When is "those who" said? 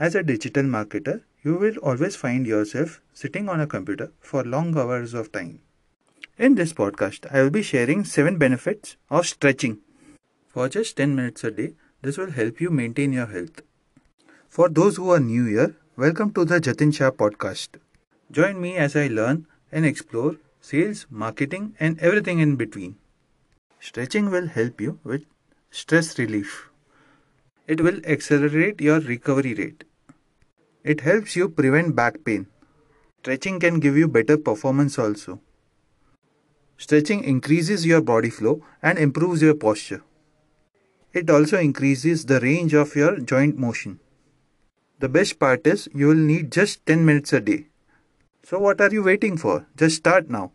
14.68-15.10